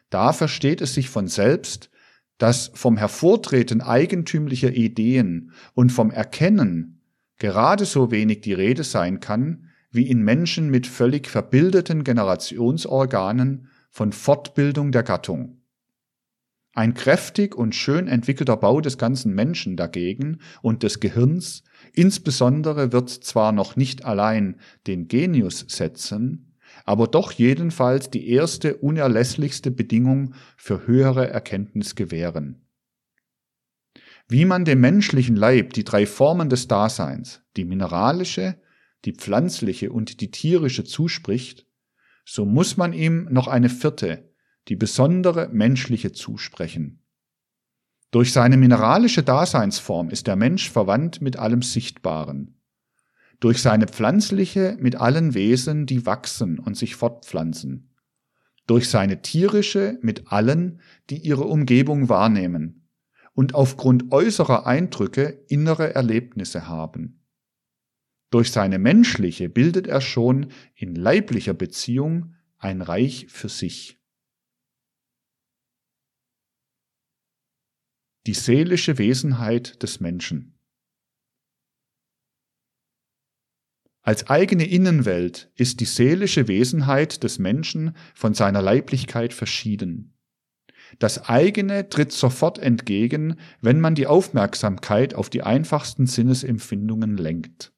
da 0.10 0.34
versteht 0.34 0.82
es 0.82 0.94
sich 0.94 1.10
von 1.10 1.30
selbst, 1.30 1.90
dass 2.38 2.70
vom 2.74 2.98
Hervortreten 2.98 3.80
eigentümlicher 3.80 4.74
Ideen 4.74 5.54
und 5.74 5.94
vom 5.94 6.12
Erkennen 6.12 7.00
gerade 7.38 7.86
so 7.86 8.12
wenig 8.12 8.42
die 8.42 8.52
Rede 8.52 8.84
sein 8.84 9.22
kann, 9.22 9.70
wie 9.90 10.10
in 10.10 10.22
Menschen 10.22 10.70
mit 10.70 10.86
völlig 10.86 11.30
verbildeten 11.30 12.04
Generationsorganen 12.04 13.70
von 13.90 14.12
Fortbildung 14.12 14.92
der 14.92 15.04
Gattung. 15.04 15.62
Ein 16.76 16.94
kräftig 16.94 17.56
und 17.56 17.74
schön 17.74 18.10
entwickelter 18.10 18.58
Bau 18.58 18.82
des 18.82 18.98
ganzen 18.98 19.34
Menschen 19.34 19.78
dagegen 19.78 20.40
und 20.62 20.84
des 20.84 21.00
Gehirns 21.00 21.64
insbesondere 21.94 22.92
wird 22.92 23.10
zwar 23.10 23.54
noch 23.54 23.78
nicht 23.78 24.04
allein 24.04 24.60
den 24.86 25.08
Genius 25.08 25.66
setzen, 25.70 26.58
aber 26.84 27.08
doch 27.08 27.32
jedenfalls 27.32 28.10
die 28.10 28.30
erste 28.30 28.76
unerlässlichste 28.76 29.72
Bedingung 29.72 30.34
für 30.58 30.86
höhere 30.86 31.30
Erkenntnis 31.30 31.96
gewähren. 31.96 32.68
Wie 34.28 34.44
man 34.44 34.66
dem 34.66 34.82
menschlichen 34.82 35.38
Leib 35.38 35.72
die 35.72 35.86
drei 35.86 36.06
Formen 36.06 36.50
des 36.50 36.68
Daseins, 36.68 37.42
die 37.56 37.64
mineralische, 37.64 38.60
die 39.06 39.14
pflanzliche 39.14 39.94
und 39.94 40.20
die 40.20 40.30
tierische 40.30 40.84
zuspricht, 40.84 41.68
so 42.26 42.44
muss 42.44 42.76
man 42.76 42.92
ihm 42.92 43.30
noch 43.32 43.48
eine 43.48 43.70
vierte, 43.70 44.35
die 44.68 44.76
besondere 44.76 45.50
menschliche 45.50 46.12
zusprechen. 46.12 47.02
Durch 48.12 48.32
seine 48.32 48.58
mineralische 48.58 49.24
Daseinsform 49.24 50.10
ist 50.10 50.28
der 50.28 50.36
Mensch 50.36 50.70
verwandt 50.70 51.22
mit 51.22 51.38
allem 51.38 51.62
Sichtbaren. 51.62 52.62
Durch 53.40 53.62
seine 53.62 53.88
pflanzliche 53.88 54.78
mit 54.80 54.96
allen 54.96 55.34
Wesen, 55.34 55.86
die 55.86 56.06
wachsen 56.06 56.58
und 56.58 56.78
sich 56.78 56.96
fortpflanzen. 56.96 57.94
Durch 58.68 58.90
seine 58.90 59.22
tierische 59.22 60.00
mit 60.02 60.32
allen, 60.32 60.82
die 61.10 61.18
ihre 61.18 61.44
Umgebung 61.44 62.10
wahrnehmen 62.10 62.88
und 63.34 63.54
aufgrund 63.54 64.12
äußerer 64.12 64.66
Eindrücke 64.66 65.44
innere 65.50 65.94
Erlebnisse 65.94 66.68
haben. 66.68 67.22
Durch 68.32 68.52
seine 68.52 68.80
menschliche 68.80 69.50
bildet 69.50 69.88
er 69.88 70.02
schon 70.02 70.48
in 70.74 70.96
leiblicher 70.96 71.54
Beziehung 71.54 72.34
ein 72.58 72.82
Reich 72.82 73.28
für 73.30 73.50
sich. 73.50 74.00
Die 78.28 78.34
seelische 78.34 78.98
Wesenheit 78.98 79.84
des 79.84 80.00
Menschen. 80.00 80.58
Als 84.02 84.30
eigene 84.30 84.66
Innenwelt 84.66 85.52
ist 85.56 85.80
die 85.80 85.86
seelische 85.86 86.48
Wesenheit 86.48 87.24
des 87.24 87.40
Menschen 87.40 87.96
von 88.14 88.34
seiner 88.34 88.62
Leiblichkeit 88.62 89.34
verschieden. 89.34 90.16
Das 91.00 91.28
eigene 91.28 91.90
tritt 91.90 92.12
sofort 92.12 92.60
entgegen, 92.60 93.38
wenn 93.62 93.80
man 93.80 93.96
die 93.96 94.08
Aufmerksamkeit 94.08 95.16
auf 95.16 95.30
die 95.30 95.42
einfachsten 95.42 96.06
Sinnesempfindungen 96.06 97.18
lenkt. 97.18 97.74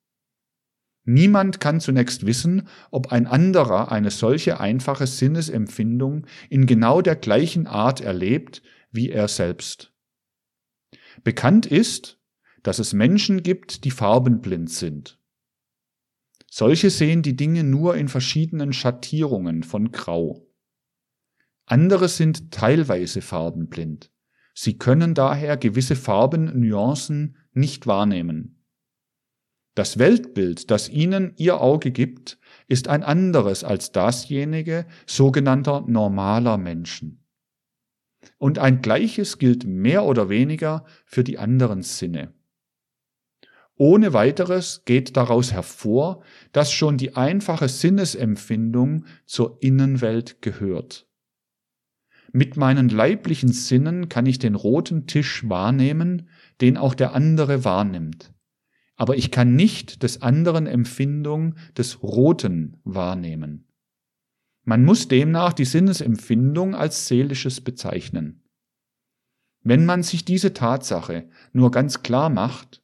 Niemand 1.05 1.61
kann 1.61 1.79
zunächst 1.79 2.25
wissen, 2.25 2.67
ob 2.91 3.13
ein 3.13 3.27
anderer 3.27 3.93
eine 3.93 4.11
solche 4.11 4.59
einfache 4.59 5.07
Sinnesempfindung 5.07 6.27
in 6.49 6.65
genau 6.65 7.01
der 7.01 7.15
gleichen 7.15 7.65
Art 7.67 8.01
erlebt 8.01 8.61
wie 8.91 9.09
er 9.09 9.29
selbst. 9.29 9.93
Bekannt 11.23 11.65
ist, 11.65 12.19
dass 12.63 12.79
es 12.79 12.93
Menschen 12.93 13.43
gibt, 13.43 13.83
die 13.85 13.91
farbenblind 13.91 14.69
sind. 14.69 15.19
Solche 16.49 16.89
sehen 16.89 17.21
die 17.21 17.35
Dinge 17.35 17.63
nur 17.63 17.95
in 17.95 18.07
verschiedenen 18.07 18.73
Schattierungen 18.73 19.63
von 19.63 19.91
Grau. 19.91 20.47
Andere 21.65 22.07
sind 22.07 22.51
teilweise 22.51 23.21
farbenblind. 23.21 24.11
Sie 24.53 24.77
können 24.77 25.13
daher 25.13 25.57
gewisse 25.57 25.95
Farbennuancen 25.95 27.37
nicht 27.53 27.85
wahrnehmen. 27.85 28.63
Das 29.75 29.99
Weltbild, 29.99 30.71
das 30.71 30.89
ihnen 30.89 31.33
ihr 31.35 31.61
Auge 31.61 31.91
gibt, 31.91 32.39
ist 32.67 32.87
ein 32.87 33.03
anderes 33.03 33.63
als 33.63 33.91
dasjenige 33.91 34.87
sogenannter 35.05 35.81
normaler 35.81 36.57
Menschen. 36.57 37.26
Und 38.37 38.59
ein 38.59 38.81
gleiches 38.81 39.37
gilt 39.37 39.65
mehr 39.65 40.03
oder 40.03 40.29
weniger 40.29 40.85
für 41.05 41.23
die 41.23 41.37
anderen 41.37 41.81
Sinne. 41.81 42.33
Ohne 43.75 44.13
weiteres 44.13 44.83
geht 44.85 45.15
daraus 45.17 45.51
hervor, 45.51 46.23
dass 46.51 46.71
schon 46.71 46.97
die 46.97 47.15
einfache 47.15 47.69
Sinnesempfindung 47.69 49.05
zur 49.25 49.57
Innenwelt 49.61 50.41
gehört. 50.41 51.07
Mit 52.33 52.57
meinen 52.57 52.89
leiblichen 52.89 53.53
Sinnen 53.53 54.09
kann 54.09 54.25
ich 54.25 54.39
den 54.39 54.55
roten 54.55 55.07
Tisch 55.07 55.47
wahrnehmen, 55.47 56.27
den 56.59 56.77
auch 56.77 56.95
der 56.95 57.13
andere 57.13 57.63
wahrnimmt. 57.63 58.33
Aber 58.95 59.15
ich 59.15 59.29
kann 59.29 59.55
nicht 59.55 60.01
des 60.01 60.23
anderen 60.23 60.65
Empfindung 60.65 61.55
des 61.77 62.01
Roten 62.01 62.81
wahrnehmen. 62.83 63.67
Man 64.69 64.83
muss 64.83 65.07
demnach 65.07 65.53
die 65.53 65.63
Sinnesempfindung 65.63 66.75
als 66.75 67.07
seelisches 67.07 67.61
bezeichnen. 67.61 68.43
Wenn 69.63 69.85
man 69.85 70.03
sich 70.03 70.25
diese 70.25 70.53
Tatsache 70.53 71.29
nur 71.53 71.71
ganz 71.71 72.03
klar 72.03 72.29
macht, 72.29 72.83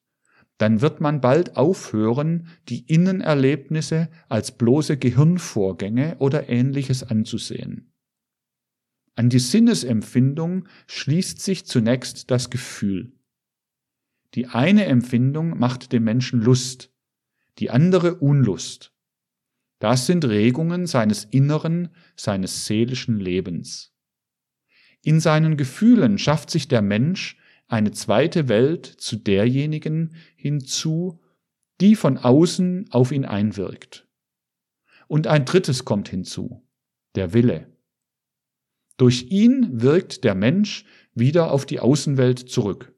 dann 0.57 0.79
wird 0.79 1.01
man 1.01 1.19
bald 1.19 1.57
aufhören, 1.57 2.47
die 2.69 2.85
Innenerlebnisse 2.85 4.09
als 4.29 4.57
bloße 4.57 4.95
Gehirnvorgänge 4.95 6.15
oder 6.19 6.47
ähnliches 6.47 7.03
anzusehen. 7.03 7.91
An 9.15 9.27
die 9.29 9.39
Sinnesempfindung 9.39 10.69
schließt 10.87 11.41
sich 11.41 11.65
zunächst 11.65 12.31
das 12.31 12.49
Gefühl. 12.49 13.11
Die 14.35 14.47
eine 14.47 14.85
Empfindung 14.85 15.59
macht 15.59 15.91
dem 15.91 16.05
Menschen 16.05 16.39
Lust, 16.39 16.93
die 17.59 17.71
andere 17.71 18.15
Unlust. 18.15 18.92
Das 19.79 20.05
sind 20.05 20.25
Regungen 20.25 20.87
seines 20.87 21.25
inneren, 21.25 21.89
seines 22.15 22.65
seelischen 22.65 23.19
Lebens. 23.19 23.93
In 25.01 25.19
seinen 25.19 25.57
Gefühlen 25.57 26.17
schafft 26.17 26.49
sich 26.49 26.67
der 26.67 26.81
Mensch 26.81 27.37
eine 27.67 27.91
zweite 27.91 28.47
Welt 28.47 28.85
zu 28.85 29.17
derjenigen 29.17 30.15
hinzu, 30.35 31.19
die 31.81 31.95
von 31.95 32.17
außen 32.17 32.87
auf 32.91 33.11
ihn 33.11 33.25
einwirkt. 33.25 34.07
Und 35.07 35.27
ein 35.27 35.45
drittes 35.45 35.83
kommt 35.83 36.07
hinzu, 36.07 36.65
der 37.15 37.33
Wille. 37.33 37.67
Durch 38.97 39.31
ihn 39.31 39.81
wirkt 39.81 40.23
der 40.23 40.35
Mensch 40.35 40.85
wieder 41.13 41.51
auf 41.51 41.65
die 41.65 41.79
Außenwelt 41.79 42.39
zurück. 42.39 42.93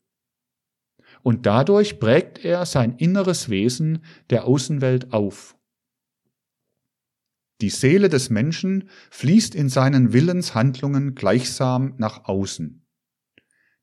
Und 1.24 1.46
dadurch 1.46 2.00
prägt 2.00 2.46
er 2.46 2.66
sein 2.66 2.98
inneres 2.98 3.50
Wesen 3.50 4.04
der 4.30 4.46
Außenwelt 4.46 5.14
auf. 5.14 5.55
Die 7.62 7.70
Seele 7.70 8.10
des 8.10 8.30
Menschen 8.30 8.90
fließt 9.12 9.56
in 9.56 9.70
seinen 9.70 10.12
Willenshandlungen 10.12 11.16
gleichsam 11.16 11.94
nach 11.98 12.26
außen. 12.26 12.86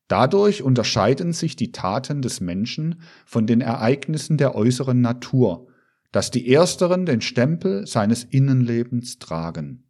Dadurch 0.09 0.63
unterscheiden 0.63 1.33
sich 1.33 1.57
die 1.57 1.73
Taten 1.73 2.21
des 2.21 2.41
Menschen 2.41 3.01
von 3.25 3.47
den 3.47 3.63
Ereignissen 3.63 4.37
der 4.37 4.55
äußeren 4.55 5.01
Natur, 5.01 5.69
dass 6.11 6.31
die 6.31 6.53
ersteren 6.53 7.07
den 7.07 7.23
Stempel 7.23 7.87
seines 7.87 8.25
Innenlebens 8.25 9.19
tragen. 9.19 9.89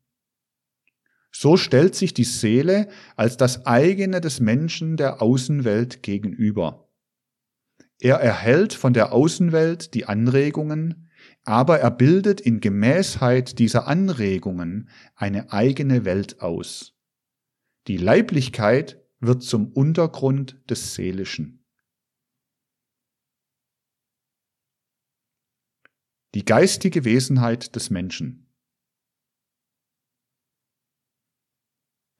So 1.33 1.57
stellt 1.57 1.97
sich 1.97 2.15
die 2.15 2.25
Seele 2.25 2.89
als 3.17 3.37
das 3.37 3.67
eigene 3.67 4.21
des 4.21 4.39
Menschen 4.39 4.97
der 4.97 5.23
Außenwelt 5.23 6.03
gegenüber. 6.05 6.89
Er 7.99 8.17
erhält 8.17 8.75
von 8.75 8.93
der 8.93 9.13
Außenwelt 9.13 9.95
die 9.95 10.05
Anregungen, 10.05 11.09
aber 11.45 11.81
er 11.81 11.91
bildet 11.91 12.41
in 12.41 12.61
Gemäßheit 12.61 13.59
dieser 13.59 13.87
Anregungen 13.87 14.89
eine 15.15 15.53
eigene 15.53 16.05
Welt 16.05 16.41
aus. 16.41 16.95
Die 17.89 17.97
Leiblichkeit 17.97 19.03
wird 19.19 19.43
zum 19.43 19.73
Untergrund 19.73 20.61
des 20.71 20.95
Seelischen. 20.95 21.65
Die 26.35 26.45
geistige 26.45 27.05
Wesenheit 27.05 27.77
des 27.77 27.91
Menschen. 27.91 28.49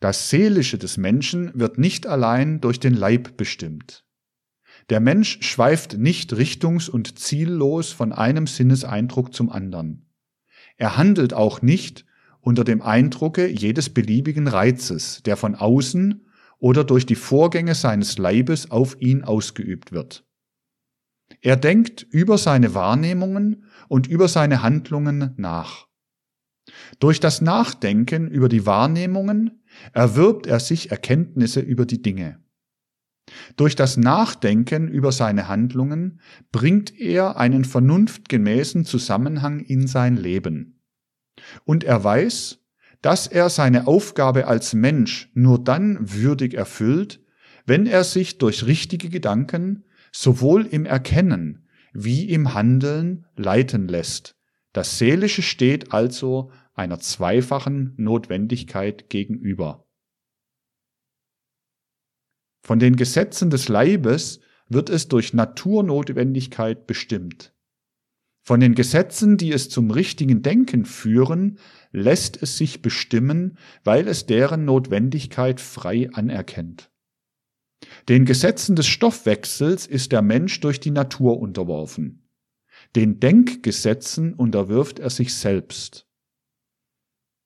Das 0.01 0.31
Seelische 0.31 0.79
des 0.79 0.97
Menschen 0.97 1.57
wird 1.59 1.79
nicht 1.79 2.09
allein 2.09 2.61
durch 2.61 2.81
den 2.81 2.93
Leib 2.93 3.37
bestimmt. 3.37 4.05
Der 4.93 5.01
Mensch 5.01 5.39
schweift 5.41 5.97
nicht 5.97 6.35
richtungs- 6.35 6.91
und 6.91 7.19
ziellos 7.19 7.93
von 7.93 8.13
einem 8.13 8.47
Sinneseindruck 8.47 9.33
zum 9.33 9.49
anderen. 9.49 10.05
Er 10.77 10.99
handelt 10.99 11.33
auch 11.33 11.63
nicht 11.63 12.05
unter 12.43 12.63
dem 12.63 12.83
Eindrucke 12.83 13.49
jedes 13.49 13.89
beliebigen 13.89 14.49
Reizes, 14.49 15.23
der 15.23 15.39
von 15.39 15.55
außen 15.55 16.27
oder 16.59 16.85
durch 16.85 17.07
die 17.07 17.15
Vorgänge 17.15 17.75
seines 17.75 18.19
Leibes 18.19 18.71
auf 18.71 19.01
ihn 19.01 19.25
ausgeübt 19.25 19.93
wird. 19.93 20.27
Er 21.41 21.57
denkt 21.57 22.03
über 22.11 22.37
seine 22.37 22.75
Wahrnehmungen 22.75 23.65
und 23.89 24.09
über 24.09 24.29
seine 24.29 24.63
Handlungen 24.63 25.33
nach. 25.39 25.87
Durch 26.99 27.19
das 27.19 27.41
Nachdenken 27.41 28.29
über 28.31 28.51
die 28.51 28.67
Wahrnehmungen 28.67 29.63
erwirbt 29.95 30.47
er 30.47 30.61
sich 30.61 30.91
Erkenntnisse 30.91 31.61
über 31.61 31.87
die 31.87 32.03
Dinge. 32.03 32.42
Durch 33.57 33.77
das 33.77 33.97
Nachdenken 33.97 34.89
über 34.89 35.13
seine 35.13 35.49
Handlungen 35.49 36.21
bringt 36.51 36.99
er 36.99 37.37
einen 37.37 37.65
vernunftgemäßen 37.65 38.85
Zusammenhang 38.85 39.61
in 39.61 39.87
sein 39.87 40.17
Leben. 40.17 40.81
Und 41.65 41.85
er 41.85 42.03
weiß, 42.03 42.59
dass 43.01 43.27
er 43.27 43.49
seine 43.49 43.87
Aufgabe 43.87 44.47
als 44.47 44.75
Mensch 44.75 45.31
nur 45.35 45.63
dann 45.63 45.99
würdig 46.01 46.55
erfüllt, 46.55 47.21
wenn 47.67 47.87
er 47.87 48.05
sich 48.05 48.39
durch 48.39 48.67
richtige 48.67 49.09
Gedanken 49.09 49.85
sowohl 50.13 50.67
im 50.67 50.85
Erkennen 50.85 51.69
wie 51.93 52.29
im 52.31 52.55
Handeln 52.55 53.27
leiten 53.37 53.89
lässt. 53.89 54.37
Das 54.73 54.99
Seelische 54.99 55.43
steht 55.43 55.93
also 55.93 56.51
einer 56.75 56.99
zweifachen 56.99 57.95
Notwendigkeit 57.99 59.11
gegenüber. 59.11 59.87
Von 62.63 62.79
den 62.79 62.97
Gesetzen 62.97 63.51
des 63.51 63.69
Leibes 63.69 64.41
wird 64.69 64.89
es 64.89 65.09
durch 65.09 65.35
Naturnotwendigkeit 65.35 66.87
bestimmt. 66.87 67.53
Von 68.45 68.61
den 68.61 68.75
Gesetzen, 68.75 69.37
die 69.37 69.53
es 69.53 69.69
zum 69.69 69.91
richtigen 69.91 70.43
Denken 70.43 70.85
führen, 70.85 71.59
lässt 71.93 72.43
es 72.43 72.59
sich 72.59 72.83
bestimmen, 72.83 73.57
weil 73.85 74.09
es 74.09 74.27
deren 74.27 74.65
Notwendigkeit 74.65 75.61
frei 75.61 76.11
anerkennt. 76.13 76.91
Den 78.09 78.25
Gesetzen 78.25 78.75
des 78.75 78.87
Stoffwechsels 78.87 79.87
ist 79.87 80.13
der 80.13 80.23
Mensch 80.23 80.61
durch 80.61 80.81
die 80.81 80.91
Natur 80.91 81.39
unterworfen. 81.39 82.29
Den 82.97 83.21
Denkgesetzen 83.21 84.35
unterwirft 84.35 84.99
er 84.99 85.11
sich 85.11 85.35
selbst. 85.35 86.09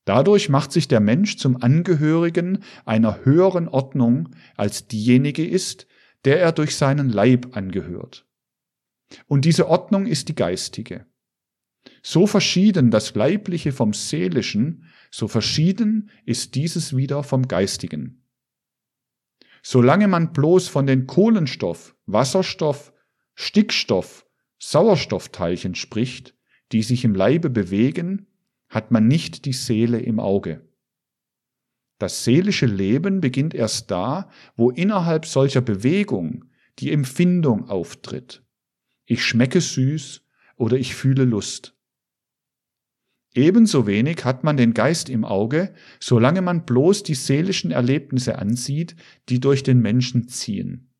Dadurch 0.06 0.48
macht 0.48 0.70
sich 0.70 0.86
der 0.86 1.00
Mensch 1.00 1.36
zum 1.36 1.60
Angehörigen 1.60 2.62
einer 2.84 3.24
höheren 3.24 3.68
Ordnung, 3.68 4.30
als 4.56 4.86
diejenige 4.86 5.46
ist, 5.46 5.88
der 6.24 6.40
er 6.40 6.52
durch 6.52 6.76
seinen 6.76 7.10
Leib 7.10 7.56
angehört. 7.56 8.24
Und 9.26 9.44
diese 9.44 9.68
Ordnung 9.68 10.06
ist 10.06 10.28
die 10.28 10.34
geistige. 10.36 11.06
So 12.02 12.28
verschieden 12.28 12.92
das 12.92 13.16
Leibliche 13.16 13.72
vom 13.72 13.92
Seelischen, 13.92 14.84
so 15.10 15.26
verschieden 15.26 16.10
ist 16.24 16.54
dieses 16.54 16.96
wieder 16.96 17.24
vom 17.24 17.48
Geistigen. 17.48 18.22
Solange 19.60 20.06
man 20.06 20.32
bloß 20.32 20.68
von 20.68 20.86
den 20.86 21.08
Kohlenstoff, 21.08 21.96
Wasserstoff, 22.06 22.92
Stickstoff, 23.34 24.24
Sauerstoffteilchen 24.60 25.74
spricht, 25.74 26.36
die 26.70 26.82
sich 26.82 27.04
im 27.04 27.16
Leibe 27.16 27.50
bewegen, 27.50 28.28
hat 28.68 28.90
man 28.90 29.06
nicht 29.06 29.44
die 29.44 29.52
Seele 29.52 30.00
im 30.00 30.20
Auge. 30.20 30.66
Das 31.98 32.24
seelische 32.24 32.66
Leben 32.66 33.20
beginnt 33.20 33.54
erst 33.54 33.90
da, 33.90 34.30
wo 34.54 34.70
innerhalb 34.70 35.24
solcher 35.24 35.62
Bewegung 35.62 36.44
die 36.78 36.92
Empfindung 36.92 37.68
auftritt. 37.68 38.44
Ich 39.06 39.24
schmecke 39.24 39.60
süß 39.60 40.22
oder 40.56 40.76
ich 40.76 40.94
fühle 40.94 41.24
Lust. 41.24 41.74
Ebenso 43.34 43.86
wenig 43.86 44.24
hat 44.24 44.44
man 44.44 44.56
den 44.56 44.72
Geist 44.72 45.10
im 45.10 45.24
Auge, 45.24 45.74
solange 46.00 46.40
man 46.40 46.64
bloß 46.64 47.02
die 47.02 47.14
seelischen 47.14 47.70
Erlebnisse 47.70 48.38
ansieht, 48.38 48.96
die 49.28 49.40
durch 49.40 49.62
den 49.62 49.80
Menschen 49.80 50.28
ziehen. 50.28 50.90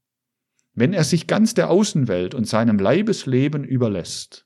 Wenn 0.75 0.93
er 0.93 1.05
sich 1.05 1.27
ganz 1.27 1.55
der 1.55 1.71
Außenwelt 1.71 2.35
und 2.35 2.47
seinem 2.47 2.79
Leibesleben 2.79 3.65
überlässt. 3.65 4.46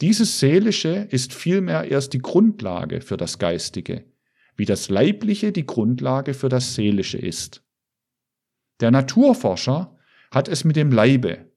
Dieses 0.00 0.40
Seelische 0.40 1.08
ist 1.10 1.32
vielmehr 1.32 1.90
erst 1.90 2.12
die 2.12 2.18
Grundlage 2.18 3.00
für 3.00 3.16
das 3.16 3.38
Geistige, 3.38 4.04
wie 4.54 4.66
das 4.66 4.90
Leibliche 4.90 5.52
die 5.52 5.64
Grundlage 5.64 6.34
für 6.34 6.48
das 6.48 6.74
Seelische 6.74 7.18
ist. 7.18 7.62
Der 8.80 8.90
Naturforscher 8.90 9.96
hat 10.30 10.48
es 10.48 10.64
mit 10.64 10.76
dem 10.76 10.92
Leibe, 10.92 11.50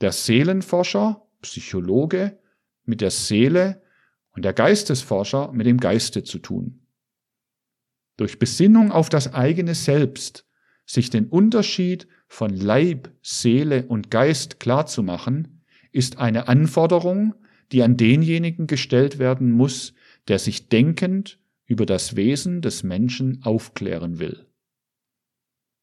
der 0.00 0.10
Seelenforscher, 0.10 1.24
Psychologe, 1.42 2.38
mit 2.84 3.00
der 3.00 3.10
Seele 3.10 3.82
und 4.32 4.44
der 4.44 4.54
Geistesforscher 4.54 5.52
mit 5.52 5.66
dem 5.66 5.78
Geiste 5.78 6.24
zu 6.24 6.40
tun. 6.40 6.86
Durch 8.16 8.40
Besinnung 8.40 8.90
auf 8.90 9.08
das 9.08 9.34
eigene 9.34 9.76
Selbst 9.76 10.46
sich 10.84 11.10
den 11.10 11.26
Unterschied 11.26 12.08
von 12.26 12.50
Leib, 12.50 13.12
Seele 13.22 13.86
und 13.86 14.10
Geist 14.10 14.58
klarzumachen, 14.58 15.62
ist 15.92 16.18
eine 16.18 16.48
Anforderung, 16.48 17.34
die 17.72 17.82
an 17.82 17.96
denjenigen 17.96 18.66
gestellt 18.66 19.18
werden 19.18 19.50
muss, 19.50 19.94
der 20.28 20.38
sich 20.38 20.68
denkend 20.68 21.38
über 21.66 21.86
das 21.86 22.16
Wesen 22.16 22.62
des 22.62 22.82
Menschen 22.82 23.42
aufklären 23.42 24.18
will. 24.18 24.47